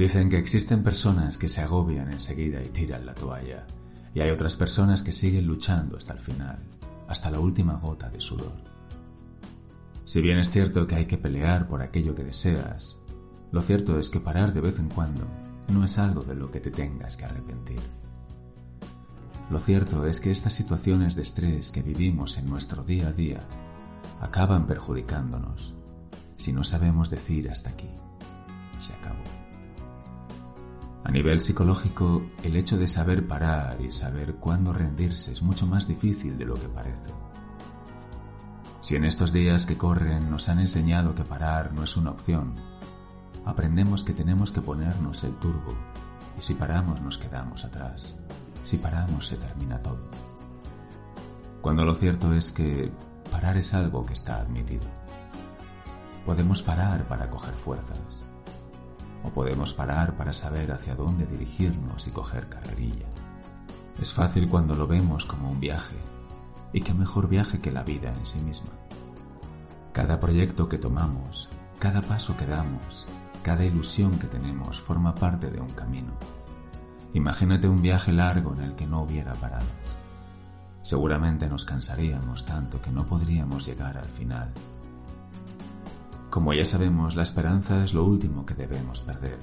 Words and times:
Dicen 0.00 0.30
que 0.30 0.38
existen 0.38 0.82
personas 0.82 1.36
que 1.36 1.50
se 1.50 1.60
agobian 1.60 2.10
enseguida 2.10 2.62
y 2.62 2.70
tiran 2.70 3.04
la 3.04 3.12
toalla, 3.12 3.66
y 4.14 4.20
hay 4.20 4.30
otras 4.30 4.56
personas 4.56 5.02
que 5.02 5.12
siguen 5.12 5.46
luchando 5.46 5.98
hasta 5.98 6.14
el 6.14 6.18
final, 6.18 6.58
hasta 7.06 7.30
la 7.30 7.38
última 7.38 7.74
gota 7.74 8.08
de 8.08 8.18
sudor. 8.18 8.54
Si 10.06 10.22
bien 10.22 10.38
es 10.38 10.50
cierto 10.50 10.86
que 10.86 10.94
hay 10.94 11.04
que 11.04 11.18
pelear 11.18 11.68
por 11.68 11.82
aquello 11.82 12.14
que 12.14 12.24
deseas, 12.24 12.96
lo 13.52 13.60
cierto 13.60 13.98
es 13.98 14.08
que 14.08 14.20
parar 14.20 14.54
de 14.54 14.62
vez 14.62 14.78
en 14.78 14.88
cuando 14.88 15.26
no 15.70 15.84
es 15.84 15.98
algo 15.98 16.22
de 16.22 16.34
lo 16.34 16.50
que 16.50 16.60
te 16.60 16.70
tengas 16.70 17.18
que 17.18 17.26
arrepentir. 17.26 17.82
Lo 19.50 19.58
cierto 19.58 20.06
es 20.06 20.18
que 20.18 20.30
estas 20.30 20.54
situaciones 20.54 21.14
de 21.14 21.24
estrés 21.24 21.70
que 21.70 21.82
vivimos 21.82 22.38
en 22.38 22.48
nuestro 22.48 22.84
día 22.84 23.08
a 23.08 23.12
día 23.12 23.40
acaban 24.22 24.66
perjudicándonos 24.66 25.74
si 26.38 26.54
no 26.54 26.64
sabemos 26.64 27.10
decir 27.10 27.50
hasta 27.50 27.68
aquí. 27.68 27.90
Se 28.78 28.94
acabó. 28.94 29.19
A 31.02 31.10
nivel 31.10 31.40
psicológico, 31.40 32.22
el 32.42 32.56
hecho 32.56 32.76
de 32.76 32.86
saber 32.86 33.26
parar 33.26 33.80
y 33.80 33.90
saber 33.90 34.34
cuándo 34.34 34.72
rendirse 34.72 35.32
es 35.32 35.42
mucho 35.42 35.66
más 35.66 35.88
difícil 35.88 36.36
de 36.36 36.44
lo 36.44 36.54
que 36.54 36.68
parece. 36.68 37.10
Si 38.82 38.96
en 38.96 39.04
estos 39.04 39.32
días 39.32 39.64
que 39.64 39.78
corren 39.78 40.30
nos 40.30 40.48
han 40.50 40.60
enseñado 40.60 41.14
que 41.14 41.24
parar 41.24 41.72
no 41.72 41.84
es 41.84 41.96
una 41.96 42.10
opción, 42.10 42.54
aprendemos 43.46 44.04
que 44.04 44.12
tenemos 44.12 44.52
que 44.52 44.60
ponernos 44.60 45.24
el 45.24 45.34
turbo 45.36 45.74
y 46.38 46.42
si 46.42 46.54
paramos 46.54 47.00
nos 47.00 47.16
quedamos 47.16 47.64
atrás. 47.64 48.14
Si 48.64 48.76
paramos 48.76 49.26
se 49.26 49.36
termina 49.36 49.80
todo. 49.80 50.06
Cuando 51.62 51.84
lo 51.84 51.94
cierto 51.94 52.34
es 52.34 52.52
que 52.52 52.92
parar 53.30 53.56
es 53.56 53.72
algo 53.72 54.04
que 54.04 54.12
está 54.12 54.40
admitido. 54.40 54.86
Podemos 56.26 56.62
parar 56.62 57.08
para 57.08 57.30
coger 57.30 57.54
fuerzas 57.54 58.29
o 59.22 59.30
podemos 59.30 59.74
parar 59.74 60.16
para 60.16 60.32
saber 60.32 60.72
hacia 60.72 60.94
dónde 60.94 61.26
dirigirnos 61.26 62.06
y 62.06 62.10
coger 62.10 62.48
carrerilla. 62.48 63.06
Es 64.00 64.14
fácil 64.14 64.48
cuando 64.48 64.74
lo 64.74 64.86
vemos 64.86 65.26
como 65.26 65.50
un 65.50 65.60
viaje, 65.60 65.96
y 66.72 66.80
qué 66.80 66.94
mejor 66.94 67.28
viaje 67.28 67.58
que 67.58 67.70
la 67.70 67.82
vida 67.82 68.12
en 68.12 68.26
sí 68.26 68.38
misma. 68.38 68.70
Cada 69.92 70.20
proyecto 70.20 70.68
que 70.68 70.78
tomamos, 70.78 71.48
cada 71.78 72.00
paso 72.00 72.36
que 72.36 72.46
damos, 72.46 73.06
cada 73.42 73.64
ilusión 73.64 74.18
que 74.18 74.26
tenemos 74.26 74.80
forma 74.80 75.14
parte 75.14 75.50
de 75.50 75.60
un 75.60 75.70
camino. 75.70 76.12
Imagínate 77.12 77.68
un 77.68 77.82
viaje 77.82 78.12
largo 78.12 78.54
en 78.54 78.60
el 78.60 78.74
que 78.74 78.86
no 78.86 79.02
hubiera 79.02 79.32
paradas. 79.34 79.66
Seguramente 80.82 81.48
nos 81.48 81.64
cansaríamos 81.64 82.46
tanto 82.46 82.80
que 82.80 82.90
no 82.90 83.04
podríamos 83.04 83.66
llegar 83.66 83.98
al 83.98 84.06
final 84.06 84.50
como 86.30 86.54
ya 86.54 86.64
sabemos, 86.64 87.16
la 87.16 87.24
esperanza 87.24 87.82
es 87.82 87.92
lo 87.92 88.04
último 88.04 88.46
que 88.46 88.54
debemos 88.54 89.02
perder, 89.02 89.40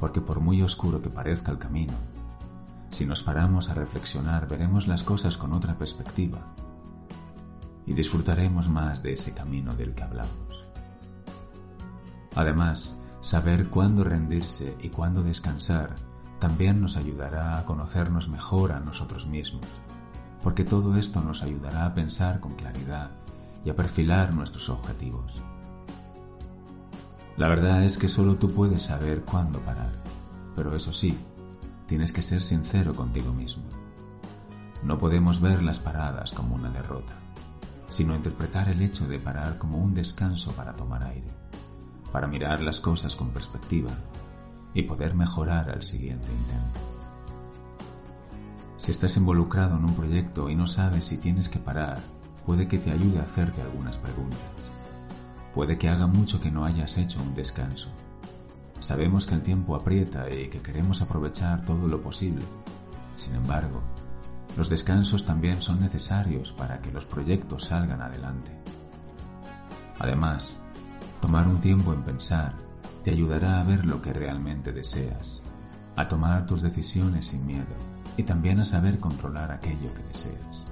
porque 0.00 0.22
por 0.22 0.40
muy 0.40 0.62
oscuro 0.62 1.02
que 1.02 1.10
parezca 1.10 1.52
el 1.52 1.58
camino, 1.58 1.92
si 2.88 3.04
nos 3.04 3.22
paramos 3.22 3.68
a 3.68 3.74
reflexionar 3.74 4.48
veremos 4.48 4.86
las 4.86 5.02
cosas 5.02 5.36
con 5.36 5.52
otra 5.52 5.76
perspectiva 5.76 6.54
y 7.86 7.92
disfrutaremos 7.92 8.70
más 8.70 9.02
de 9.02 9.12
ese 9.12 9.34
camino 9.34 9.74
del 9.74 9.94
que 9.94 10.02
hablamos. 10.02 10.64
Además, 12.34 12.98
saber 13.20 13.68
cuándo 13.68 14.02
rendirse 14.02 14.74
y 14.80 14.88
cuándo 14.88 15.22
descansar 15.22 15.96
también 16.38 16.80
nos 16.80 16.96
ayudará 16.96 17.58
a 17.58 17.66
conocernos 17.66 18.30
mejor 18.30 18.72
a 18.72 18.80
nosotros 18.80 19.26
mismos, 19.26 19.66
porque 20.42 20.64
todo 20.64 20.96
esto 20.96 21.20
nos 21.20 21.42
ayudará 21.42 21.84
a 21.84 21.94
pensar 21.94 22.40
con 22.40 22.54
claridad 22.54 23.10
y 23.64 23.70
a 23.70 23.76
perfilar 23.76 24.34
nuestros 24.34 24.70
objetivos. 24.70 25.42
La 27.36 27.48
verdad 27.48 27.82
es 27.82 27.96
que 27.96 28.08
solo 28.08 28.36
tú 28.36 28.50
puedes 28.50 28.82
saber 28.82 29.22
cuándo 29.22 29.60
parar, 29.60 29.92
pero 30.54 30.76
eso 30.76 30.92
sí, 30.92 31.16
tienes 31.86 32.12
que 32.12 32.22
ser 32.22 32.42
sincero 32.42 32.94
contigo 32.94 33.32
mismo. 33.32 33.64
No 34.82 34.98
podemos 34.98 35.40
ver 35.40 35.62
las 35.62 35.78
paradas 35.78 36.32
como 36.32 36.54
una 36.54 36.70
derrota, 36.70 37.14
sino 37.88 38.14
interpretar 38.14 38.68
el 38.68 38.82
hecho 38.82 39.06
de 39.06 39.18
parar 39.18 39.56
como 39.56 39.78
un 39.78 39.94
descanso 39.94 40.52
para 40.52 40.74
tomar 40.74 41.04
aire, 41.04 41.30
para 42.10 42.26
mirar 42.26 42.60
las 42.60 42.80
cosas 42.80 43.16
con 43.16 43.30
perspectiva 43.30 43.92
y 44.74 44.82
poder 44.82 45.14
mejorar 45.14 45.70
al 45.70 45.82
siguiente 45.82 46.30
intento. 46.32 46.80
Si 48.76 48.90
estás 48.90 49.16
involucrado 49.16 49.76
en 49.76 49.84
un 49.84 49.94
proyecto 49.94 50.50
y 50.50 50.56
no 50.56 50.66
sabes 50.66 51.04
si 51.04 51.18
tienes 51.18 51.48
que 51.48 51.60
parar, 51.60 52.00
puede 52.44 52.66
que 52.66 52.78
te 52.78 52.90
ayude 52.90 53.20
a 53.20 53.22
hacerte 53.22 53.62
algunas 53.62 53.96
preguntas. 53.96 54.71
Puede 55.54 55.76
que 55.76 55.88
haga 55.88 56.06
mucho 56.06 56.40
que 56.40 56.50
no 56.50 56.64
hayas 56.64 56.96
hecho 56.98 57.22
un 57.22 57.34
descanso. 57.34 57.90
Sabemos 58.80 59.26
que 59.26 59.34
el 59.34 59.42
tiempo 59.42 59.76
aprieta 59.76 60.28
y 60.28 60.48
que 60.48 60.60
queremos 60.60 61.02
aprovechar 61.02 61.64
todo 61.64 61.86
lo 61.86 62.02
posible. 62.02 62.44
Sin 63.16 63.34
embargo, 63.34 63.82
los 64.56 64.68
descansos 64.68 65.24
también 65.24 65.62
son 65.62 65.80
necesarios 65.80 66.52
para 66.52 66.80
que 66.80 66.90
los 66.90 67.04
proyectos 67.04 67.66
salgan 67.66 68.02
adelante. 68.02 68.50
Además, 69.98 70.58
tomar 71.20 71.46
un 71.46 71.60
tiempo 71.60 71.92
en 71.92 72.02
pensar 72.02 72.54
te 73.04 73.10
ayudará 73.10 73.60
a 73.60 73.64
ver 73.64 73.84
lo 73.84 74.00
que 74.00 74.12
realmente 74.12 74.72
deseas, 74.72 75.42
a 75.96 76.08
tomar 76.08 76.46
tus 76.46 76.62
decisiones 76.62 77.28
sin 77.28 77.46
miedo 77.46 77.74
y 78.16 78.22
también 78.22 78.60
a 78.60 78.64
saber 78.64 78.98
controlar 78.98 79.52
aquello 79.52 79.92
que 79.94 80.02
deseas. 80.04 80.66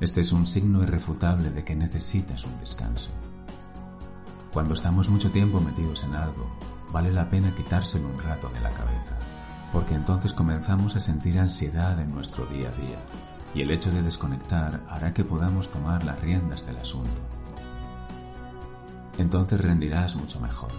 Este 0.00 0.22
es 0.22 0.32
un 0.32 0.46
signo 0.46 0.82
irrefutable 0.82 1.50
de 1.50 1.62
que 1.62 1.76
necesitas 1.76 2.44
un 2.44 2.58
descanso. 2.58 3.10
Cuando 4.50 4.72
estamos 4.72 5.10
mucho 5.10 5.30
tiempo 5.30 5.60
metidos 5.60 6.04
en 6.04 6.14
algo, 6.14 6.50
vale 6.90 7.12
la 7.12 7.28
pena 7.28 7.54
quitárselo 7.54 8.08
un 8.08 8.18
rato 8.18 8.48
de 8.48 8.60
la 8.60 8.70
cabeza, 8.70 9.18
porque 9.74 9.94
entonces 9.94 10.32
comenzamos 10.32 10.96
a 10.96 11.00
sentir 11.00 11.38
ansiedad 11.38 12.00
en 12.00 12.14
nuestro 12.14 12.46
día 12.46 12.70
a 12.70 12.80
día, 12.80 12.98
y 13.54 13.60
el 13.60 13.70
hecho 13.70 13.90
de 13.90 14.00
desconectar 14.00 14.80
hará 14.88 15.12
que 15.12 15.22
podamos 15.22 15.68
tomar 15.68 16.02
las 16.02 16.18
riendas 16.18 16.64
del 16.64 16.78
asunto. 16.78 17.20
Entonces 19.18 19.60
rendirás 19.60 20.16
mucho 20.16 20.40
mejor. 20.40 20.70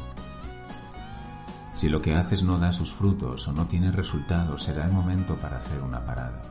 Si 1.75 1.89
lo 1.89 2.01
que 2.01 2.15
haces 2.15 2.41
no 2.41 2.57
da 2.57 2.73
sus 2.73 2.91
frutos 2.91 3.47
o 3.47 3.53
no 3.53 3.67
tiene 3.67 3.91
resultados, 3.91 4.63
será 4.63 4.85
el 4.85 4.91
momento 4.91 5.35
para 5.35 5.59
hacer 5.59 5.79
una 5.83 6.03
parada 6.03 6.41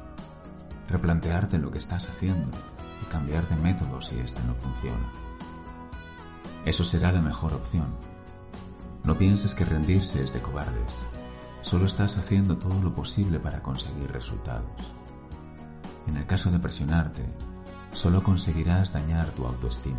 replantearte 0.90 1.58
lo 1.58 1.70
que 1.70 1.78
estás 1.78 2.08
haciendo 2.08 2.56
y 3.02 3.06
cambiar 3.06 3.48
de 3.48 3.56
método 3.56 4.00
si 4.00 4.18
este 4.18 4.42
no 4.42 4.54
funciona. 4.54 5.10
Eso 6.64 6.84
será 6.84 7.12
la 7.12 7.22
mejor 7.22 7.54
opción. 7.54 7.88
No 9.04 9.16
pienses 9.16 9.54
que 9.54 9.64
rendirse 9.64 10.22
es 10.22 10.32
de 10.32 10.40
cobardes. 10.40 10.94
Solo 11.62 11.86
estás 11.86 12.18
haciendo 12.18 12.58
todo 12.58 12.80
lo 12.82 12.94
posible 12.94 13.38
para 13.38 13.62
conseguir 13.62 14.10
resultados. 14.12 14.70
En 16.06 16.16
el 16.16 16.26
caso 16.26 16.50
de 16.50 16.58
presionarte, 16.58 17.24
solo 17.92 18.22
conseguirás 18.22 18.92
dañar 18.92 19.26
tu 19.28 19.46
autoestima, 19.46 19.98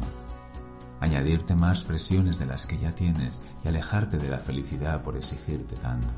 añadirte 0.99 1.55
más 1.55 1.83
presiones 1.83 2.37
de 2.37 2.45
las 2.45 2.65
que 2.65 2.77
ya 2.77 2.93
tienes 2.93 3.41
y 3.63 3.67
alejarte 3.67 4.17
de 4.17 4.29
la 4.29 4.39
felicidad 4.39 5.03
por 5.03 5.15
exigirte 5.15 5.75
tanto. 5.77 6.13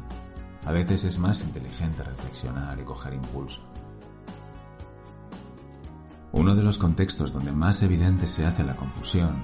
A 0.66 0.72
veces 0.72 1.04
es 1.04 1.20
más 1.20 1.42
inteligente 1.44 2.04
reflexionar 2.04 2.80
y 2.80 2.84
coger 2.84 3.14
impulso. 3.14 3.62
Uno 6.34 6.56
de 6.56 6.64
los 6.64 6.80
contextos 6.80 7.32
donde 7.32 7.52
más 7.52 7.84
evidente 7.84 8.26
se 8.26 8.44
hace 8.44 8.64
la 8.64 8.76
confusión 8.76 9.44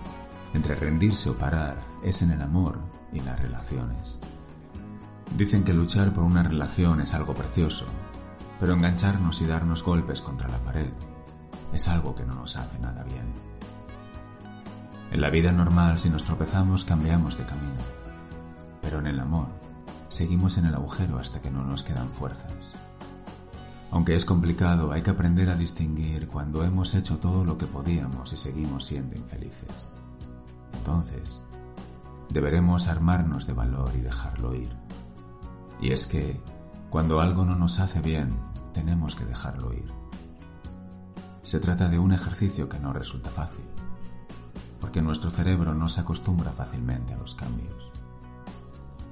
entre 0.56 0.74
rendirse 0.74 1.30
o 1.30 1.38
parar 1.38 1.86
es 2.04 2.24
en 2.24 2.32
el 2.32 2.42
amor 2.42 2.80
y 3.14 3.20
las 3.20 3.40
relaciones. 3.40 4.18
Dicen 5.38 5.64
que 5.64 5.72
luchar 5.72 6.12
por 6.16 6.24
una 6.24 6.42
relación 6.42 7.00
es 7.00 7.14
algo 7.14 7.36
precioso, 7.36 7.86
pero 8.60 8.74
engancharnos 8.74 9.40
y 9.40 9.46
darnos 9.46 9.84
golpes 9.84 10.22
contra 10.22 10.50
la 10.50 10.58
pared 10.58 10.90
es 11.74 11.88
algo 11.88 12.16
que 12.16 12.26
no 12.26 12.34
nos 12.34 12.56
hace 12.56 12.80
nada 12.80 13.04
bien. 13.04 13.32
En 15.12 15.22
la 15.22 15.30
vida 15.30 15.52
normal, 15.52 16.00
si 16.00 16.10
nos 16.10 16.24
tropezamos, 16.24 16.86
cambiamos 16.86 17.38
de 17.38 17.46
camino, 17.46 17.84
pero 18.82 18.98
en 18.98 19.06
el 19.06 19.20
amor, 19.20 19.50
seguimos 20.08 20.58
en 20.58 20.66
el 20.66 20.74
agujero 20.74 21.20
hasta 21.20 21.40
que 21.40 21.52
no 21.52 21.64
nos 21.64 21.84
quedan 21.84 22.10
fuerzas. 22.10 22.74
Aunque 24.00 24.16
es 24.16 24.24
complicado, 24.24 24.94
hay 24.94 25.02
que 25.02 25.10
aprender 25.10 25.50
a 25.50 25.58
distinguir 25.58 26.30
cuando 26.30 26.64
hemos 26.64 26.96
hecho 26.96 27.18
todo 27.18 27.44
lo 27.44 27.58
que 27.58 27.66
podíamos 27.66 28.32
y 28.32 28.38
seguimos 28.38 28.86
siendo 28.86 29.18
infelices. 29.18 29.92
Entonces, 30.78 31.42
deberemos 32.30 32.88
armarnos 32.88 33.46
de 33.46 33.52
valor 33.52 33.92
y 33.98 34.00
dejarlo 34.00 34.56
ir. 34.56 34.74
Y 35.82 35.92
es 35.92 36.08
que, 36.08 36.42
cuando 36.90 37.20
algo 37.20 37.44
no 37.44 37.56
nos 37.56 37.82
hace 37.82 38.00
bien, 38.00 38.40
tenemos 38.72 39.18
que 39.18 39.26
dejarlo 39.26 39.74
ir. 39.74 39.92
Se 41.42 41.60
trata 41.60 41.90
de 41.90 42.00
un 42.00 42.14
ejercicio 42.14 42.70
que 42.70 42.80
no 42.80 42.94
resulta 42.94 43.30
fácil, 43.30 43.66
porque 44.80 45.02
nuestro 45.02 45.30
cerebro 45.30 45.76
no 45.76 45.90
se 45.90 46.00
acostumbra 46.00 46.54
fácilmente 46.54 47.14
a 47.14 47.18
los 47.18 47.36
cambios. 47.36 47.92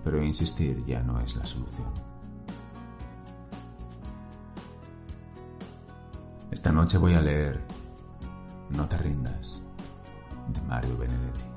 Pero 0.06 0.24
insistir 0.24 0.86
ya 0.86 1.04
no 1.04 1.19
es 1.19 1.36
la 1.36 1.45
solución. 1.45 2.17
Esta 6.68 6.75
noche 6.75 6.98
voy 6.98 7.14
a 7.14 7.22
leer 7.22 7.62
No 8.72 8.86
te 8.90 8.98
rindas 8.98 9.62
de 10.50 10.60
Mario 10.64 10.98
Benedetti. 10.98 11.56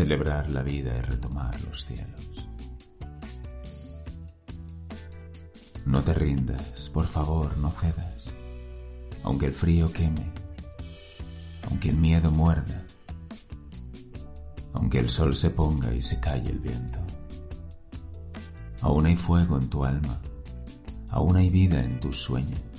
celebrar 0.00 0.48
la 0.48 0.62
vida 0.62 0.96
y 0.96 1.02
retomar 1.02 1.60
los 1.64 1.84
cielos. 1.84 2.48
No 5.84 6.02
te 6.02 6.14
rindas, 6.14 6.88
por 6.88 7.06
favor, 7.06 7.58
no 7.58 7.70
cedas, 7.70 8.32
aunque 9.22 9.46
el 9.46 9.52
frío 9.52 9.92
queme, 9.92 10.32
aunque 11.68 11.90
el 11.90 11.98
miedo 11.98 12.30
muerda, 12.30 12.82
aunque 14.72 15.00
el 15.00 15.10
sol 15.10 15.34
se 15.34 15.50
ponga 15.50 15.92
y 15.92 16.00
se 16.00 16.18
calle 16.18 16.48
el 16.48 16.60
viento. 16.60 16.98
Aún 18.80 19.04
hay 19.04 19.16
fuego 19.16 19.58
en 19.58 19.68
tu 19.68 19.84
alma, 19.84 20.18
aún 21.10 21.36
hay 21.36 21.50
vida 21.50 21.78
en 21.84 22.00
tus 22.00 22.16
sueños 22.16 22.70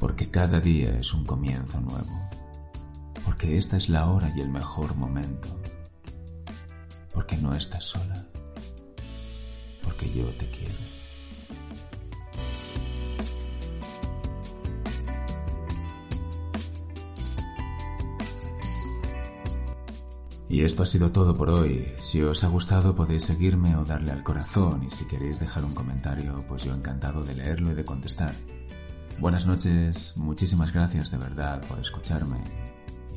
porque 0.00 0.30
cada 0.30 0.60
día 0.60 0.98
es 0.98 1.14
un 1.14 1.24
comienzo 1.24 1.80
nuevo, 1.80 2.28
porque 3.24 3.56
esta 3.56 3.76
es 3.76 3.88
la 3.88 4.10
hora 4.10 4.32
y 4.36 4.40
el 4.40 4.50
mejor 4.50 4.94
momento, 4.96 5.48
porque 7.12 7.36
no 7.36 7.54
estás 7.54 7.84
sola, 7.84 8.26
porque 9.82 10.12
yo 10.12 10.26
te 10.36 10.48
quiero. 10.50 10.74
Y 20.48 20.62
esto 20.62 20.84
ha 20.84 20.86
sido 20.86 21.10
todo 21.10 21.34
por 21.34 21.50
hoy. 21.50 21.84
Si 21.98 22.22
os 22.22 22.44
ha 22.44 22.48
gustado 22.48 22.94
podéis 22.94 23.24
seguirme 23.24 23.74
o 23.74 23.84
darle 23.84 24.12
al 24.12 24.22
corazón 24.22 24.84
y 24.84 24.90
si 24.90 25.04
queréis 25.04 25.40
dejar 25.40 25.64
un 25.64 25.74
comentario, 25.74 26.44
pues 26.46 26.62
yo 26.62 26.72
encantado 26.72 27.24
de 27.24 27.34
leerlo 27.34 27.72
y 27.72 27.74
de 27.74 27.84
contestar. 27.84 28.32
Buenas 29.18 29.46
noches, 29.46 30.12
muchísimas 30.16 30.72
gracias 30.72 31.10
de 31.10 31.18
verdad 31.18 31.60
por 31.66 31.80
escucharme 31.80 32.38